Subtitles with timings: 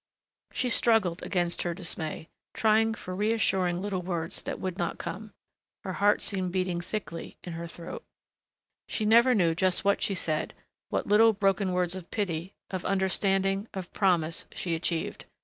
[0.51, 5.31] She struggled against her dismay, trying for reassuring little words that would not come.
[5.83, 8.03] Her heart seemed beating thickly in her throat.
[8.87, 10.55] She never knew just what she said,
[10.89, 15.25] what little broken words of pity, of understanding, of promise, she achieved.